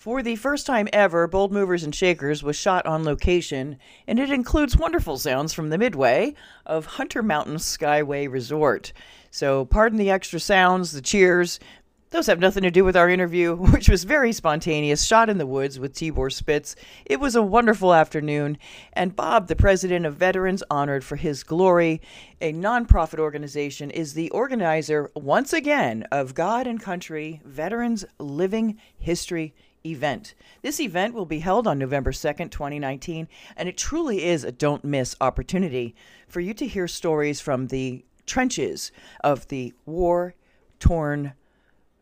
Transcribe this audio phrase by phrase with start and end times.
[0.00, 3.76] For the first time ever, Bold Movers and Shakers was shot on location,
[4.06, 6.32] and it includes wonderful sounds from the midway
[6.64, 8.94] of Hunter Mountain Skyway Resort.
[9.30, 11.60] So, pardon the extra sounds, the cheers.
[12.08, 15.46] Those have nothing to do with our interview, which was very spontaneous, shot in the
[15.46, 16.76] woods with Tibor Spitz.
[17.04, 18.56] It was a wonderful afternoon,
[18.94, 22.00] and Bob, the president of Veterans Honored for His Glory,
[22.40, 29.52] a nonprofit organization, is the organizer once again of God and Country Veterans Living History
[29.84, 30.34] event.
[30.62, 34.84] This event will be held on November 2nd, 2019, and it truly is a don't
[34.84, 35.94] miss opportunity
[36.28, 40.34] for you to hear stories from the trenches of the war
[40.78, 41.32] torn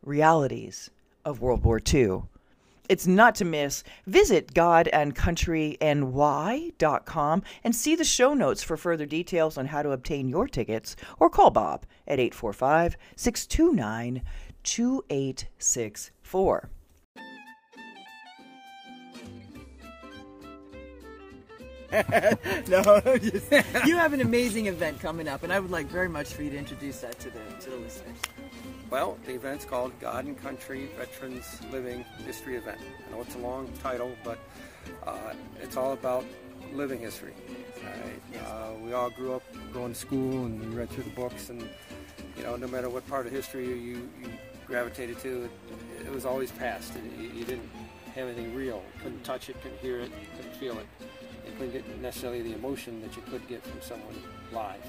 [0.02, 0.90] realities
[1.24, 2.22] of World War II.
[2.88, 3.84] It's not to miss.
[4.06, 10.48] Visit godandcountryny.com and see the show notes for further details on how to obtain your
[10.48, 14.22] tickets or call Bob at 845 629
[14.62, 16.70] 2864.
[22.68, 23.50] no, just,
[23.86, 26.50] you have an amazing event coming up, and I would like very much for you
[26.50, 28.18] to introduce that to the to the listeners.
[28.90, 32.78] Well, the event's called God and Country Veterans Living History Event.
[33.06, 34.38] I know it's a long title, but
[35.06, 36.26] uh, it's all about
[36.74, 37.32] living history.
[37.82, 38.42] Right?
[38.42, 39.42] Uh, we all grew up
[39.72, 41.66] going to school and we read through the books, and
[42.36, 43.74] you know, no matter what part of history you,
[44.20, 44.30] you
[44.66, 45.50] gravitated to, it,
[46.04, 46.92] it was always past.
[47.18, 47.70] You, you didn't
[48.14, 48.82] have anything real.
[49.02, 50.86] Couldn't touch it, couldn't hear it, couldn't feel it
[51.48, 54.14] you couldn't get necessarily the emotion that you could get from someone
[54.52, 54.84] live.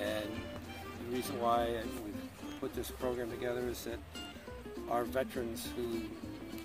[0.00, 0.30] And
[1.06, 2.12] the reason why we
[2.60, 3.98] put this program together is that
[4.90, 6.02] our veterans who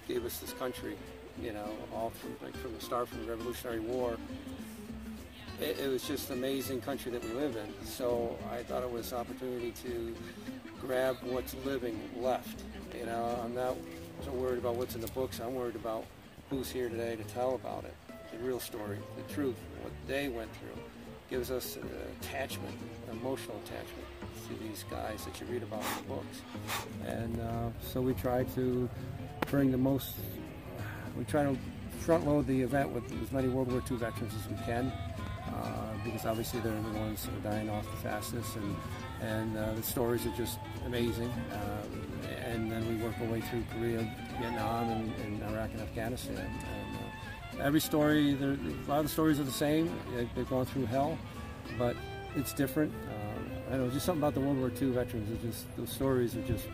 [0.08, 0.96] gave us this country,
[1.42, 4.18] you know, all from, like from the start from the Revolutionary War,
[5.60, 7.86] it, it was just an amazing country that we live in.
[7.86, 10.16] So I thought it was an opportunity to
[10.80, 12.64] grab what's living left.
[12.98, 13.76] You know, I'm not
[14.24, 15.40] so worried about what's in the books.
[15.40, 16.06] I'm worried about
[16.50, 20.50] who's here today to tell about it the real story, the truth, what they went
[20.58, 20.82] through,
[21.30, 21.90] gives us an
[22.22, 22.76] attachment,
[23.10, 24.08] an emotional attachment
[24.48, 26.42] to these guys that you read about in the books.
[27.06, 28.90] And uh, so we try to
[29.50, 30.14] bring the most,
[31.18, 31.58] we try to
[32.00, 34.92] front load the event with as many World War II veterans as we can.
[35.48, 38.76] Uh, because obviously they're the ones that are dying off the fastest, and
[39.22, 41.32] and uh, the stories are just amazing.
[41.52, 46.50] Um, and then we work our way through Korea, Vietnam, and, and Iraq and Afghanistan.
[47.62, 49.92] Every story, a lot of the stories are the same.
[50.36, 51.18] They've gone through hell,
[51.78, 51.96] but
[52.36, 52.94] it's different.
[53.10, 55.30] Uh, I don't know, just something about the World War II veterans.
[55.32, 56.66] It's just those stories are just.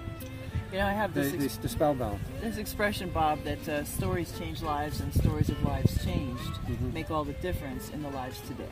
[0.71, 2.19] You know, I have this, they, they spellbound.
[2.41, 6.93] This expression, Bob, that uh, stories change lives and stories of lives changed mm-hmm.
[6.93, 8.63] make all the difference in the lives today.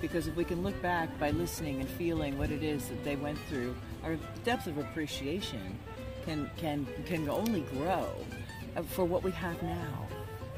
[0.00, 3.14] Because if we can look back by listening and feeling what it is that they
[3.14, 5.78] went through, our depth of appreciation
[6.24, 8.08] can can can only grow
[8.76, 10.08] uh, for what we have now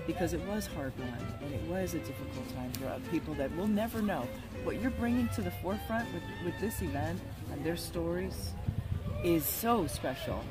[0.07, 3.67] because it was hard won and it was a difficult time for people that will
[3.67, 4.27] never know.
[4.65, 7.21] What you're bringing to the forefront with, with this event
[7.53, 8.53] and their stories
[9.23, 10.45] is so special.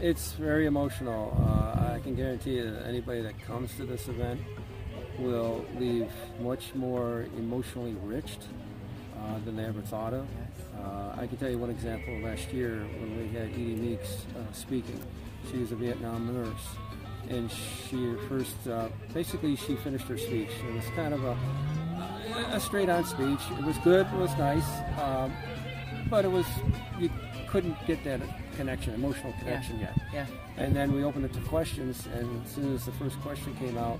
[0.00, 1.36] It's very emotional.
[1.38, 4.40] Uh, I can guarantee you that anybody that comes to this event
[5.18, 8.38] will leave much more emotionally rich
[9.18, 10.26] uh, than they ever thought of.
[10.78, 14.52] Uh, I can tell you one example last year when we had Edie Meeks uh,
[14.52, 15.00] speaking.
[15.50, 16.66] She was a Vietnam nurse
[17.32, 20.50] and she first, uh, basically, she finished her speech.
[20.68, 21.36] It was kind of a,
[22.52, 23.40] a straight-on speech.
[23.58, 24.06] It was good.
[24.06, 24.68] It was nice,
[25.00, 25.32] um,
[26.10, 26.46] but it was
[26.98, 27.10] you
[27.48, 28.20] couldn't get that
[28.56, 29.92] connection, emotional connection yeah.
[29.96, 30.08] yet.
[30.12, 30.26] Yeah.
[30.56, 33.76] And then we opened it to questions, and as soon as the first question came
[33.76, 33.98] out,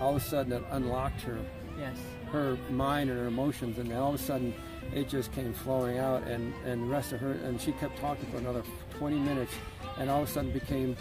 [0.00, 1.38] all of a sudden it unlocked her,
[1.78, 1.96] yes.
[2.30, 4.54] her mind and her emotions, and then all of a sudden
[4.92, 8.26] it just came flowing out, and and the rest of her, and she kept talking
[8.30, 8.62] for another
[8.98, 9.52] 20 minutes,
[9.98, 10.96] and all of a sudden became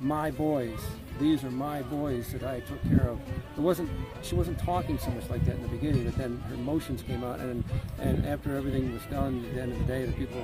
[0.00, 0.80] my boys.
[1.18, 3.20] These are my boys that I took care of.
[3.56, 3.90] It wasn't
[4.22, 7.22] she wasn't talking so much like that in the beginning, but then her emotions came
[7.22, 7.62] out, and
[7.98, 10.40] and after everything was done, at the end of the day, the people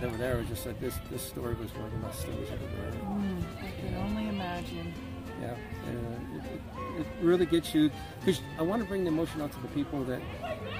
[0.00, 2.48] that were there were just said this this story was one of the best stories
[2.50, 2.94] ever read.
[2.94, 4.92] Mm, I can only imagine.
[5.40, 5.54] Yeah,
[5.86, 7.90] and, uh, it, it, really gets you
[8.20, 10.22] because I want to bring the emotion out to the people that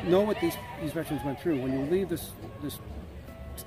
[0.07, 1.61] know what these these veterans went through.
[1.61, 2.31] When you leave this
[2.63, 2.79] this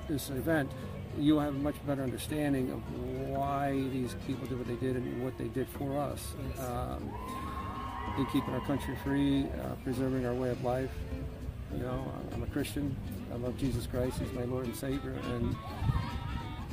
[0.08, 0.70] this event,
[1.18, 5.22] you'll have a much better understanding of why these people did what they did and
[5.24, 7.12] what they did for us um,
[8.18, 10.90] in keeping our country free, uh, preserving our way of life.
[11.72, 12.96] You know, I'm a Christian.
[13.32, 14.18] I love Jesus Christ.
[14.18, 15.16] He's my Lord and Savior.
[15.32, 15.54] And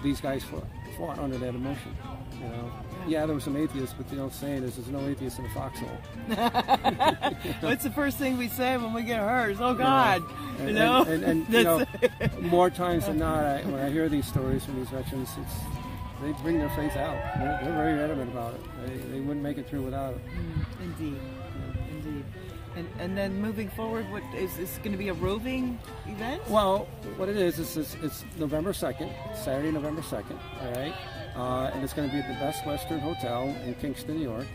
[0.03, 0.65] these guys fought,
[0.97, 1.95] fought under that emotion.
[2.41, 2.71] You know,
[3.07, 5.49] yeah, there were some atheists, but the old saying is, "There's no atheist in a
[5.49, 5.87] foxhole."
[7.61, 9.57] What's the first thing we say when we get hurt?
[9.59, 10.59] Oh God, yeah.
[10.59, 11.01] and, you know.
[11.03, 11.85] And, and, and you know,
[12.41, 15.53] more times than not, I, when I hear these stories from these veterans, it's
[16.21, 17.17] they bring their faith out.
[17.37, 18.61] They're, they're very adamant about it.
[18.85, 20.21] They, they wouldn't make it through without it.
[20.25, 21.19] Mm, indeed,
[21.91, 22.25] indeed.
[22.75, 26.47] And, and then moving forward, what is this going to be a roving event?
[26.47, 26.87] Well,
[27.17, 30.39] what it is is it's, it's November second, Saturday, November second.
[30.61, 30.93] All right,
[31.37, 34.47] uh, and it's going to be at the Best Western Hotel in Kingston, New York.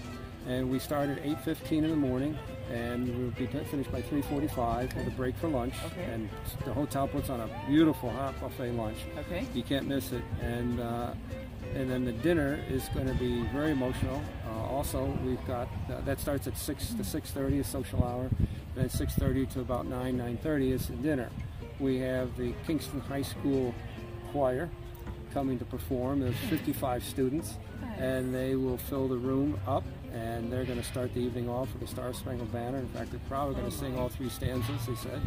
[0.49, 2.37] And we start at 8:15 in the morning,
[2.69, 5.75] and we'll be finished by 3:45 with a break for lunch.
[5.87, 6.03] Okay.
[6.03, 6.29] And
[6.65, 8.99] the hotel puts on a beautiful hot buffet lunch.
[9.19, 9.47] Okay.
[9.55, 10.25] You can't miss it.
[10.41, 11.15] And uh,
[11.77, 14.21] and then the dinner is going to be very emotional.
[14.49, 18.49] Uh, also, we've got uh, that starts at six to 6:30 is social hour, and
[18.75, 21.31] then 6:30 to about 9 9:30 is the dinner.
[21.79, 23.73] We have the Kingston High School
[24.33, 24.69] choir
[25.33, 26.21] coming to perform.
[26.21, 27.59] There's 55 students,
[27.99, 29.85] and they will fill the room up.
[30.13, 32.79] And they're going to start the evening off with the Star Spangled Banner.
[32.79, 34.87] In fact, they're probably going to sing all three stanzas.
[34.87, 35.23] They said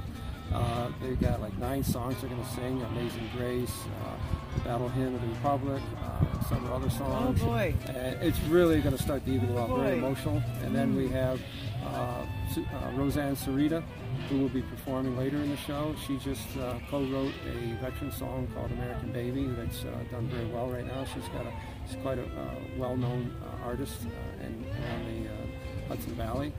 [0.54, 3.74] uh, they've got like nine songs they're going to sing: "Amazing Grace,"
[4.04, 7.40] uh, "Battle Hymn of the Republic," uh, some other songs.
[7.42, 7.74] Oh boy!
[7.88, 10.42] And it's really going to start the evening off very emotional.
[10.64, 11.42] And then we have
[11.84, 12.26] uh,
[12.58, 13.84] uh, Roseanne Sarita,
[14.30, 15.96] who will be performing later in the show.
[16.06, 20.68] She just uh, co-wrote a veteran song called "American Baby" that's uh, done very well
[20.68, 21.06] right now.
[21.06, 21.54] She's got a
[21.88, 26.54] she's quite a uh, well-known uh, artist uh, in around the uh, Hudson Valley.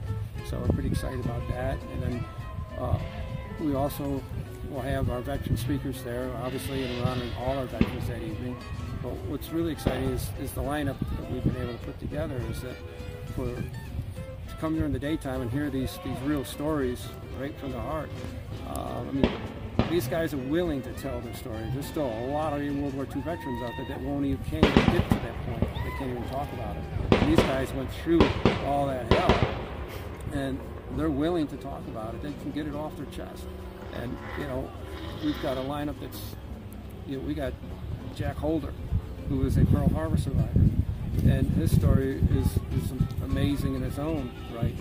[0.49, 1.77] So we're pretty excited about that.
[1.93, 2.25] And then
[3.59, 4.21] we also
[4.69, 8.55] will have our veteran speakers there, obviously, and we're honoring all our veterans that evening.
[9.01, 12.41] But what's really exciting is, is the lineup that we've been able to put together
[12.49, 12.75] is that
[13.35, 17.07] for to come during the daytime and hear these these real stories
[17.39, 18.09] right from the heart.
[18.67, 19.31] Uh, I mean,
[19.89, 21.73] these guys are willing to tell their stories.
[21.73, 24.65] There's still a lot of World War II veterans out there that won't even can't
[24.65, 25.61] even get to that point.
[25.61, 26.83] They can't even talk about it.
[27.11, 28.21] And these guys went through
[28.65, 29.55] all that hell,
[30.33, 30.59] and
[30.95, 32.23] they're willing to talk about it.
[32.23, 33.45] They can get it off their chest.
[33.93, 34.69] And you know,
[35.23, 36.35] we've got a lineup that's
[37.07, 37.53] you know, we got
[38.15, 38.73] Jack Holder,
[39.29, 40.59] who is a Pearl Harbor survivor,
[41.23, 42.47] and his story is,
[42.81, 42.91] is
[43.23, 44.75] amazing in its own right.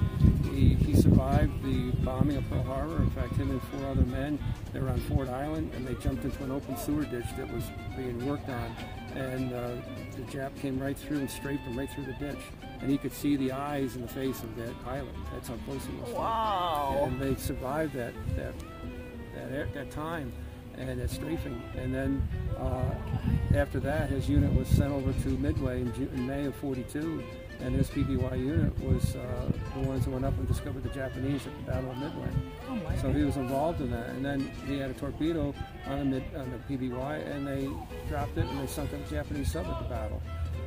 [0.53, 2.97] He, he survived the bombing of Pearl Harbor.
[2.97, 4.39] In fact, him and four other men,
[4.73, 7.65] they were on Ford Island, and they jumped into an open sewer ditch that was
[7.97, 8.77] being worked on,
[9.15, 9.69] and uh,
[10.17, 12.39] the Jap came right through and strafed him right through the ditch,
[12.81, 15.15] and he could see the eyes and the face of that pilot.
[15.33, 16.11] That's how close he was.
[16.13, 17.05] Wow!
[17.07, 18.55] And they survived that that
[19.51, 20.33] that, that time
[20.79, 21.63] and that strafing.
[21.77, 22.27] And then
[22.59, 22.95] uh,
[23.55, 27.23] after that, his unit was sent over to Midway in, Ju- in May of '42,
[27.61, 31.47] and his PBY unit was uh, the ones who went up and discovered the Japanese
[31.47, 32.29] at the Battle of Midway.
[32.69, 35.55] Oh So he was involved in that, and then he had a torpedo
[35.87, 37.69] on the, mid, on the PBY, and they
[38.09, 40.21] dropped it, and they sunk a Japanese sub at the battle.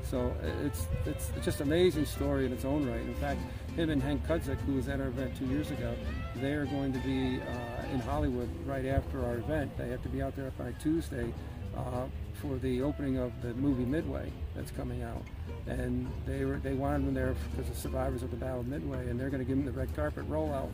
[0.04, 3.02] So it's, it's it's just an amazing story in its own right.
[3.02, 3.40] In fact,
[3.76, 5.96] him and Hank Kudzik, who was at our event two years ago,
[6.38, 9.78] they are going to be uh, in Hollywood right after our event.
[9.78, 11.34] They have to be out there by Tuesday
[11.78, 12.06] uh,
[12.42, 15.24] for the opening of the movie Midway that's coming out.
[15.68, 19.10] And they were they wanted them there because of survivors of the Battle of Midway,
[19.10, 20.70] and they're going to give them the red carpet rollout.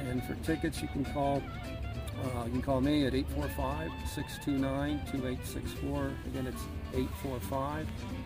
[0.07, 1.41] And for tickets, you can call
[2.23, 6.13] uh, you can call me at 845-629-2864.
[6.27, 6.63] Again, it's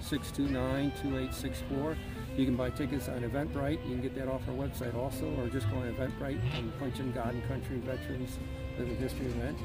[0.04, 1.98] 845-629-2864.
[2.38, 3.84] You can buy tickets on Eventbrite.
[3.88, 7.00] You can get that off our website also, or just go on Eventbrite and punch
[7.00, 8.38] in God and Country Veterans
[8.78, 9.58] Living History event.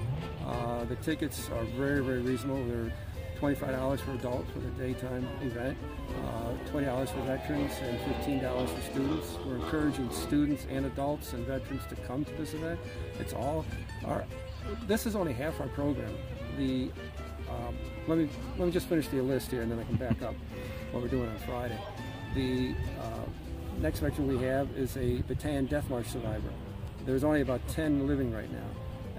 [0.47, 2.65] Uh, the tickets are very, very reasonable.
[2.65, 2.93] They're
[3.41, 5.77] $25 for adults for the daytime event,
[6.25, 9.37] uh, $20 for veterans, and $15 for students.
[9.45, 12.79] We're encouraging students and adults and veterans to come to this event.
[13.19, 13.65] It's all
[14.05, 14.25] our.
[14.87, 16.15] This is only half our program.
[16.57, 16.91] The
[17.51, 17.77] um,
[18.07, 18.29] let me
[18.59, 20.35] let me just finish the list here, and then I can back up
[20.93, 21.79] what we're doing on Friday.
[22.35, 26.51] The uh, next veteran we have is a Bataan Death March survivor.
[27.05, 28.69] There's only about 10 living right now,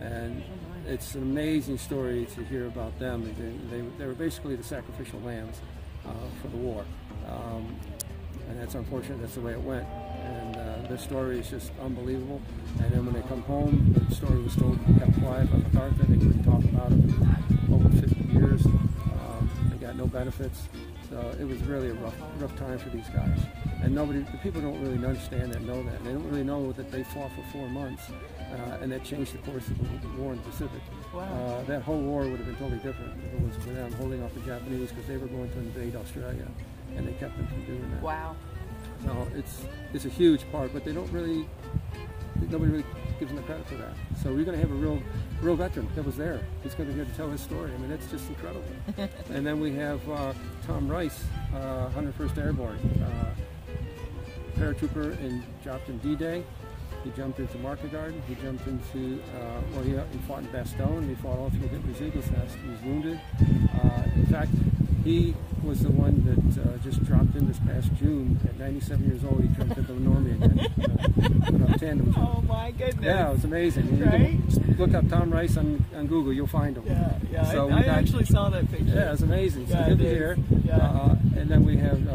[0.04, 0.44] and
[0.86, 3.24] it's an amazing story to hear about them.
[3.24, 5.62] They, they, they were basically the sacrificial lambs
[6.06, 6.86] uh, for the war,
[7.28, 7.76] um,
[8.50, 9.22] and that's unfortunate.
[9.22, 9.88] That's the way it went.
[9.88, 12.42] And uh, their story is just unbelievable.
[12.80, 16.04] And then when they come home, the story was told kept quiet by MacArthur.
[16.04, 18.66] They couldn't talk about it for over 50 years.
[18.66, 20.68] Um, they got no benefits.
[21.10, 23.40] So it was really a rough, rough time for these guys.
[23.84, 26.04] And nobody, the people don't really understand that, know that.
[26.04, 28.04] They don't really know that they fought for four months,
[28.54, 30.82] uh, and that changed the course of the war in the Pacific.
[31.14, 31.22] Wow.
[31.22, 34.24] Uh, that whole war would have been totally different if it was for them holding
[34.24, 36.48] off the Japanese because they were going to invade Australia,
[36.96, 38.02] and they kept them from doing that.
[38.02, 38.36] Wow.
[39.04, 41.46] So it's it's a huge part, but they don't really
[42.50, 42.86] nobody really
[43.20, 43.94] gives him the credit for that.
[44.22, 45.02] So we're going to have a real,
[45.42, 46.42] real veteran that was there.
[46.62, 47.72] He's going to get to tell his story.
[47.74, 48.64] I mean, that's just incredible.
[49.30, 50.34] and then we have uh,
[50.66, 51.24] Tom Rice,
[51.56, 56.44] uh, 101st Airborne, uh, paratrooper in dropped in D-Day.
[57.04, 58.22] He jumped into Market Garden.
[58.28, 61.08] He jumped into, uh, well, he, he fought in Bastogne.
[61.10, 62.58] He fought all through Hitler's Eagle's Nest.
[62.64, 63.20] He was wounded.
[63.84, 64.52] Uh, in fact,
[65.04, 68.40] he was the one that uh, just dropped in this past June.
[68.48, 71.64] At 97 years old, he jumped into the Normandy again.
[71.70, 73.04] Uh, tandem Oh my goodness!
[73.04, 73.98] Yeah, it was amazing.
[73.98, 74.40] You Right?
[74.80, 76.86] look up Tom Rice on, on Google, you'll find him.
[76.86, 77.44] Yeah, yeah.
[77.52, 78.86] So I, I got- actually saw that picture.
[78.96, 79.68] Yeah, it's amazing.
[79.68, 80.38] So Yeah, good to hear.
[80.66, 80.78] Yeah.
[80.78, 82.12] Uh, and then we have uh,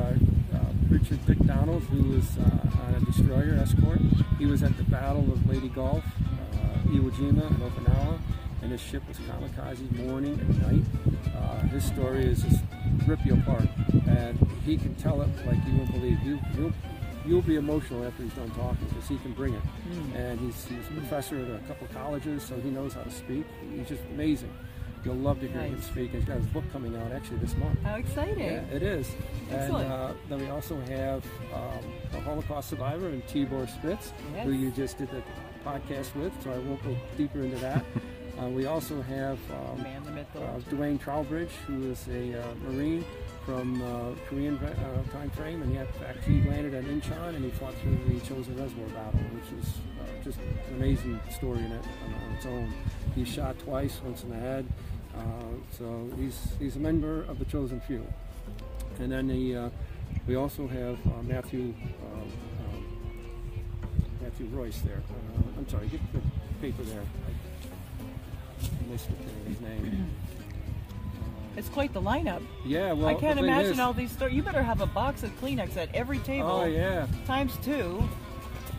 [0.56, 4.00] uh, Richard Dick Donald, who was uh, on a destroyer escort.
[4.38, 8.18] He was at the Battle of Leyte Gulf, uh, Iwo Jima, and Okinawa,
[8.62, 10.84] and his ship was kamikaze morning and night.
[11.36, 12.62] Uh, his story is just
[13.06, 13.68] rip you apart,
[14.06, 16.22] and he can tell it like you won't believe.
[16.22, 16.72] You, you'll,
[17.26, 19.62] you'll be emotional after he's done talking because he can bring it.
[20.14, 23.44] And he's, he's a professor at a couple colleges, so he knows how to speak.
[23.74, 24.52] He's just amazing.
[25.08, 26.10] You'll love to hear him speak.
[26.10, 27.80] He's got his book coming out actually this month.
[27.82, 28.40] How exciting!
[28.40, 29.08] Yeah, it is.
[29.50, 29.84] Excellent.
[29.90, 31.24] And uh, then we also have
[31.54, 34.44] um, a Holocaust survivor in Tibor Spitz, Yes.
[34.44, 35.22] who you just did the
[35.64, 37.86] podcast with, so I won't go deeper into that.
[38.38, 39.86] uh, we also have um,
[40.36, 40.60] uh.
[40.68, 43.02] Dwayne Trowbridge, who is a uh, Marine
[43.46, 47.42] from uh, Korean uh, time frame, and he, in fact he landed at Incheon and
[47.42, 49.72] he fought through the Chosin Reservoir battle, which is
[50.02, 52.70] uh, just an amazing story in it on, on its own.
[53.14, 54.66] He shot twice, once in the head.
[55.18, 55.22] Uh,
[55.76, 58.06] so he's he's a member of the chosen few.
[59.00, 59.70] And then the, uh,
[60.26, 61.74] we also have uh, Matthew
[62.12, 62.32] um,
[62.74, 62.84] um,
[64.22, 64.96] Matthew Royce there.
[65.08, 66.20] Uh, I'm sorry, get the
[66.60, 67.02] paper there.
[68.62, 70.08] I missed it, his name.
[71.56, 72.42] It's quite the lineup.
[72.64, 74.34] Yeah, well, I can't imagine is- all these stories.
[74.34, 76.48] You better have a box of Kleenex at every table.
[76.50, 78.02] Oh yeah, Times two.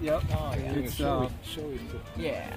[0.02, 0.24] yep.
[0.32, 0.72] Oh yeah.
[0.74, 1.80] It's uh, Show it.
[2.18, 2.50] Yeah.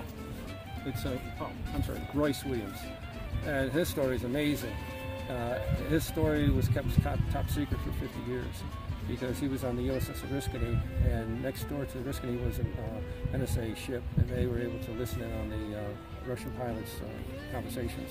[0.87, 2.79] it's uh, oh, I'm sorry, Royce Williams,
[3.47, 4.75] and his story is amazing.
[5.29, 5.59] Uh,
[5.89, 8.63] his story was kept top, top secret for 50 years
[9.09, 10.81] because he was on the USS Oriskany,
[11.11, 14.79] and next door to the Oriskany was an uh, NSA ship, and they were able
[14.81, 15.85] to listen in on the uh,
[16.27, 18.11] Russian pilots' uh, conversations.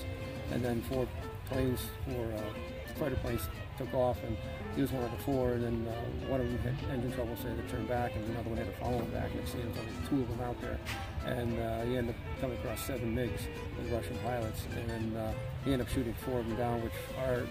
[0.52, 1.08] And then four
[1.48, 3.48] planes, four uh, fighter planes
[3.84, 4.36] took off, and
[4.74, 7.36] he was one of the four, and then uh, one of them had engine trouble,
[7.36, 9.34] so they had to turn back, and another one had to follow him back.
[9.34, 10.78] Next thing you know, there was two of them out there,
[11.26, 13.42] and uh, he ended up coming across seven MiGs
[13.78, 15.32] with Russian pilots, and then uh,
[15.64, 17.42] he ended up shooting four of them down, which our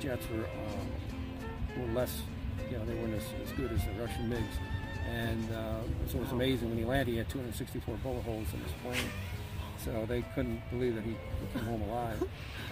[0.00, 2.22] jets were um, were less,
[2.70, 4.58] you know, they weren't as, as good as the Russian MiGs.
[5.08, 8.60] And uh, so it was amazing when he landed, he had 264 bullet holes in
[8.60, 9.10] his plane.
[9.84, 11.16] So they couldn't believe that he
[11.58, 12.22] home alive.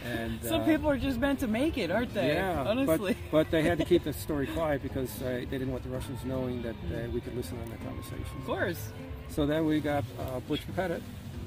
[0.05, 2.35] And Some uh, people are just meant to make it, aren't they?
[2.35, 3.17] yeah, Honestly.
[3.31, 5.91] But, but they had to keep the story quiet because uh, they didn't want the
[5.91, 8.27] Russians knowing that uh, we could listen on their conversations.
[8.39, 8.91] of course.
[9.29, 11.03] So then we got uh, Butch Pettit,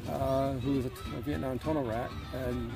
[0.10, 2.12] uh, who was a, a Vietnam tunnel rat,
[2.46, 2.72] and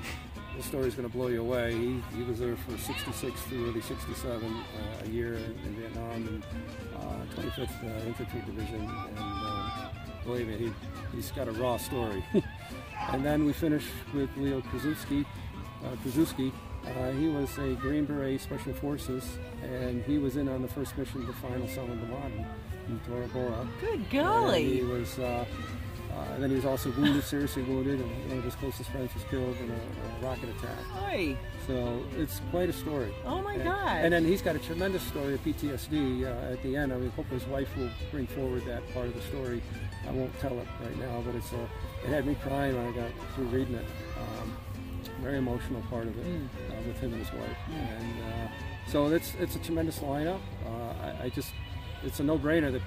[0.57, 1.73] the story's going to blow you away.
[1.73, 6.43] He, he was there for 66 through early 67, uh, a year in, Vietnam, and
[6.95, 10.73] uh, 25th uh, Infantry Division, and believe me, he,
[11.13, 12.23] he's got a raw story.
[13.11, 15.25] and then we finish with Leo Krasuski.
[15.83, 16.51] Uh, Krasuski.
[16.85, 20.95] Uh, he was a Green Beret Special Forces, and he was in on the first
[20.97, 22.45] mission to find Osama bin Laden
[22.87, 23.67] in Tora Bora.
[23.81, 24.83] Good And he golly.
[24.83, 25.45] was, uh,
[26.33, 29.23] and then he was also wounded, seriously wounded, and one of his closest friends was
[29.25, 30.77] killed in a, a rocket attack.
[30.93, 31.35] Hi.
[31.67, 33.13] So it's quite a story.
[33.25, 33.97] Oh my and, God.
[33.97, 36.93] And then he's got a tremendous story of PTSD uh, at the end.
[36.93, 39.61] I mean, hope his wife will bring forward that part of the story.
[40.07, 41.57] I won't tell it right now, but it's uh,
[42.03, 43.85] it had me crying when I got through reading it.
[44.17, 44.55] Um,
[45.21, 46.45] very emotional part of it Mm.
[46.45, 47.57] uh, with him and his wife.
[47.71, 48.47] And uh,
[48.91, 50.39] so it's it's a tremendous lineup.
[50.65, 51.51] Uh, I, I just
[52.03, 52.81] it's a no-brainer that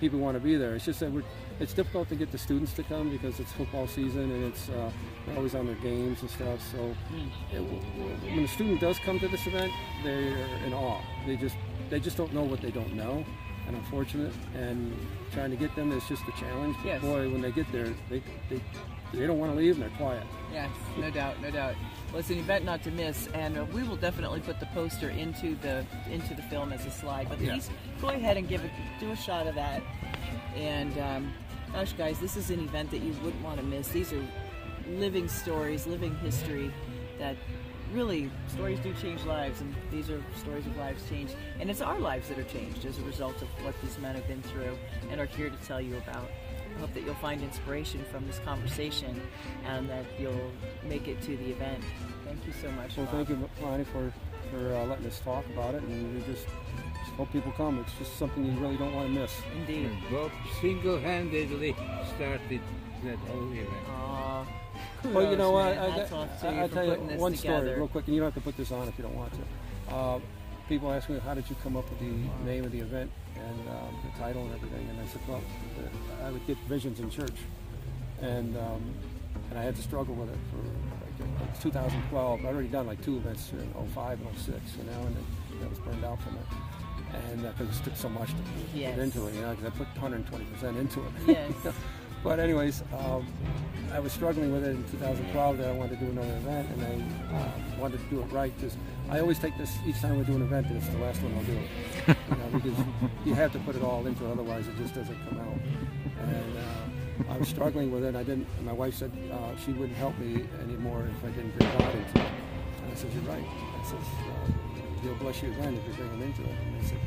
[0.00, 0.74] people want to be there.
[0.76, 1.24] It's just that we're,
[1.60, 4.90] it's difficult to get the students to come because it's football season and it's uh,
[5.26, 6.60] they're always on their games and stuff.
[6.72, 6.94] So
[7.52, 9.72] it, when a student does come to this event,
[10.04, 10.36] they're
[10.66, 11.00] in awe.
[11.26, 11.56] They just
[11.90, 13.24] they just don't know what they don't know,
[13.66, 14.32] and unfortunate.
[14.54, 14.94] And
[15.32, 16.76] trying to get them is just a challenge.
[16.78, 17.00] But Yes.
[17.02, 18.60] boy, when they get there, they they,
[19.12, 20.22] they don't want to leave and they're quiet.
[20.52, 21.74] Yes, no doubt, no doubt.
[22.10, 25.10] Well, it's an event not to miss, and uh, we will definitely put the poster
[25.10, 27.28] into the into the film as a slide.
[27.28, 27.52] But Yeah.
[27.54, 29.82] please go ahead and give it, do a shot of that.
[30.56, 31.32] And um,
[31.72, 33.88] gosh, guys, this is an event that you wouldn't want to miss.
[33.88, 34.24] These are
[34.88, 36.72] living stories, living history
[37.18, 37.36] that
[37.92, 41.34] really stories do change lives, and these are stories of lives changed.
[41.60, 44.26] And it's our lives that are changed as a result of what these men have
[44.26, 44.76] been through
[45.10, 46.28] and are here to tell you about.
[46.76, 49.20] I hope that you'll find inspiration from this conversation
[49.66, 50.52] and that you'll
[50.84, 51.82] make it to the event.
[52.24, 52.96] Thank you so much.
[52.96, 53.14] Well, Rob.
[53.14, 54.12] thank you, Lonnee, for
[54.50, 56.46] for uh, letting us talk about it, and we just
[57.18, 57.80] hope people come.
[57.80, 59.34] It's just something you really don't want to miss.
[59.56, 59.90] Indeed.
[60.10, 61.74] Bob single-handedly
[62.14, 62.60] started
[63.04, 63.68] that whole event.
[63.90, 64.46] Aw,
[65.04, 65.74] Well, you know what?
[65.74, 65.78] man.
[65.78, 68.06] I, Hats off to you I for tell you putting this one story real quick,
[68.06, 69.94] and you don't have to put this on if you don't want to.
[69.94, 70.20] Uh,
[70.68, 73.68] people ask me, how did you come up with the name of the event and
[73.68, 74.88] um, the title and everything?
[74.88, 77.36] And I said, well, uh, I would get visions in church,
[78.22, 78.94] and um,
[79.50, 82.40] and I had to struggle with it for like, like 2012.
[82.40, 85.24] I'd already done like two events in 05 and 06, you know, and then
[85.62, 86.77] that was burned out from it.
[87.30, 88.36] And uh, 'cause it took so much to
[88.74, 88.94] Yes.
[88.94, 91.06] put into it, you know, because I put 120% into it.
[91.26, 91.74] Yes.
[92.24, 93.24] But anyways, um,
[93.92, 96.82] I was struggling with it in 2012 that I wanted to do another event, and
[96.82, 98.76] I um, wanted to do it right because
[99.08, 101.32] I always take this each time we do an event that it's the last one
[101.36, 102.16] I'll do it.
[102.28, 102.78] You know, because
[103.24, 105.58] you have to put it all into it, otherwise it just doesn't come out.
[106.26, 108.16] And uh, I was struggling with it.
[108.16, 108.48] I didn't.
[108.64, 112.18] My wife said uh, she wouldn't help me anymore if I didn't bring God into
[112.20, 112.32] it.
[112.82, 113.98] And I said, "You're right." I said,
[115.02, 116.98] "He'll bless you again if you bring him into it." And I said,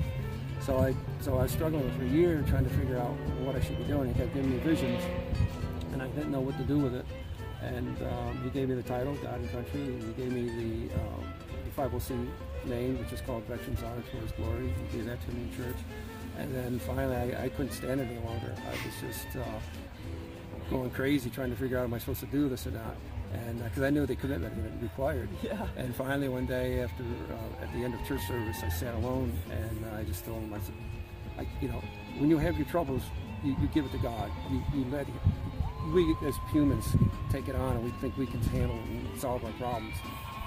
[0.62, 3.62] so I so I was struggling for a year trying to figure out what I
[3.62, 4.13] should be doing.
[4.13, 5.01] He kept giving me visions,
[5.91, 7.05] and I didn't know what to do with it.
[7.62, 9.81] And um, he gave me the title, God and Country.
[9.81, 11.25] and He gave me the, um,
[11.63, 12.27] the 5OC
[12.65, 14.74] name, which is called Veterans Honor for His Glory.
[14.89, 15.77] He gave that to me in church.
[16.39, 18.55] And then finally, I, I couldn't stand it any longer.
[18.65, 19.43] I was just uh,
[20.71, 22.95] going crazy trying to figure out am I supposed to do this or not.
[23.33, 25.29] And because I knew the commitment that it required.
[25.43, 25.67] Yeah.
[25.75, 29.33] And finally, one day after, uh, at the end of church service, I sat alone
[29.50, 30.75] and I just told him, I said,
[31.38, 31.81] I, you know,
[32.17, 33.01] when you have your troubles,
[33.43, 34.29] you, you give it to God.
[34.51, 35.13] You, you let it,
[35.93, 36.85] we as humans
[37.31, 39.95] take it on and we think we can handle and solve our problems.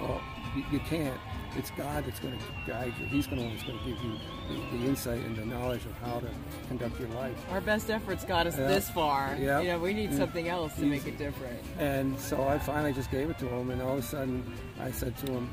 [0.00, 0.20] Well,
[0.56, 1.20] you, you can't.
[1.56, 3.06] It's God that's going to guide you.
[3.06, 4.18] He's going to always going to give you
[4.48, 6.28] the, the insight and the knowledge of how to
[6.68, 7.36] conduct your life.
[7.50, 8.66] Our best efforts got us Yeah.
[8.66, 9.36] this far.
[9.40, 9.60] Yeah.
[9.60, 10.18] You know, we need Mm.
[10.18, 11.58] something else to make it different.
[11.78, 14.42] And so I finally just gave it to him, and all of a sudden
[14.80, 15.48] I said to him,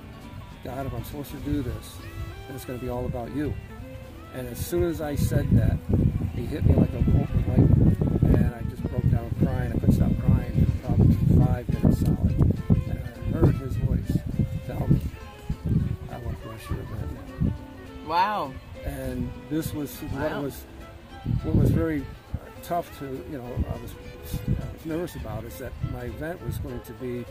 [0.64, 1.96] God, if I'm supposed to do this,
[2.48, 3.54] then it's going to be all about you.
[4.34, 5.78] And as soon as I said that,
[6.34, 7.11] he hit me like a
[18.32, 18.54] Wow.
[18.86, 20.64] And this was what was
[21.44, 22.06] what was very
[22.64, 23.92] tough to you know I was,
[24.48, 27.26] I was nervous about is that my event was going to be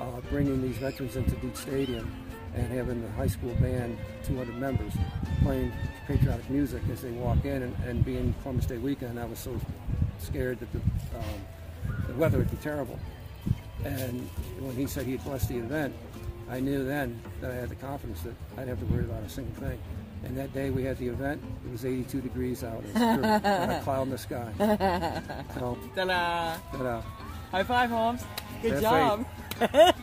[0.00, 2.10] uh, bringing these veterans into Beach Stadium
[2.54, 4.94] and having the high school band, 200 members,
[5.42, 5.72] playing
[6.06, 9.54] patriotic music as they walk in, and, and being Columbus Day weekend, I was so
[10.18, 10.80] scared that the,
[11.18, 12.98] um, the weather would be terrible.
[13.84, 14.26] And
[14.58, 15.94] when he said he'd bless the event,
[16.50, 19.28] I knew then that I had the confidence that I'd have to worry about a
[19.28, 19.78] single thing.
[20.24, 22.82] And that day we had the event, it was 82 degrees out.
[22.84, 23.02] It was
[23.44, 24.52] a cloud in the sky.
[25.54, 26.56] So, Ta-da.
[26.72, 27.02] ta-da.
[27.50, 28.22] High five, Holmes.
[28.62, 29.26] Good Fair job.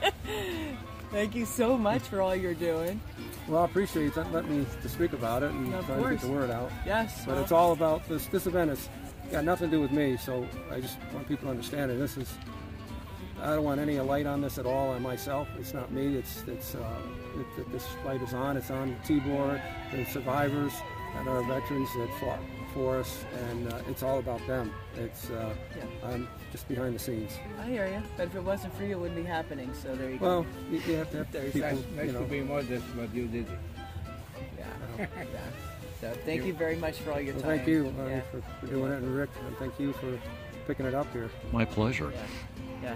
[1.12, 3.00] Thank you so much for all you're doing.
[3.48, 6.22] Well, I appreciate you letting me to speak about it and Of trying to get
[6.22, 6.70] the word out.
[6.86, 7.24] Yes.
[7.26, 8.26] But well, it's all about this.
[8.26, 8.90] This event has
[9.32, 11.98] got nothing to do with me, so I just want people to understand it.
[11.98, 12.34] This is.
[13.42, 15.48] I don't want any light on this at all on myself.
[15.60, 16.16] It's not me.
[16.18, 16.76] It's it's.
[16.76, 16.80] Uh,
[17.36, 18.58] it, it- this light is on.
[18.58, 20.74] It's on Tibor, the survivors,
[21.18, 22.40] and our veterans that fought
[22.74, 24.72] for us, and uh, it's all about them.
[24.96, 25.30] It's.
[25.30, 26.10] Uh, Yeah.
[26.10, 27.32] I'm just behind the scenes.
[27.62, 28.02] I hear you.
[28.16, 29.72] But if it wasn't for you, it wouldn't be happening.
[29.74, 30.26] So there you go.
[30.26, 31.70] Well, you, you have to have There's people.
[31.70, 33.60] Nice, nice you know, to be modest, but you did it.
[34.58, 34.66] Yeah.
[35.00, 35.40] yeah.
[36.02, 37.58] So thank you very much for all your well, time.
[37.58, 38.22] thank you uh, Yeah.
[38.32, 40.20] for, for doing it, and Rick, and thank you for
[40.68, 41.30] picking it up here.
[41.52, 42.12] My pleasure.
[42.14, 42.26] Yeah.
[42.84, 42.96] Yeah.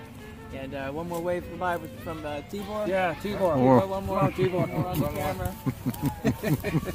[0.54, 2.88] And uh, one more wave goodbye with- from uh, Tibor.
[2.88, 3.56] Yeah, Tibor.
[3.58, 4.20] Or- Tibor, one more.
[4.20, 4.54] Come on, Tibor.
[4.54, 5.56] One more on the camera.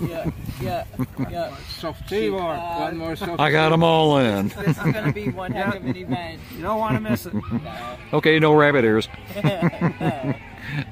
[0.08, 0.30] yeah.
[0.60, 0.84] Yeah.
[1.30, 1.56] Yeah.
[1.78, 4.48] Soft Tibor, Uh, one more soft I got them all in.
[4.48, 6.40] This is going to be one heck of an event.
[6.54, 7.34] You don't want to miss it.
[7.34, 7.96] No.
[8.12, 9.08] Okay, no rabbit ears.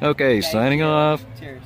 [0.03, 0.85] Okay, Thank signing you.
[0.85, 1.25] off.
[1.39, 1.63] Cheers.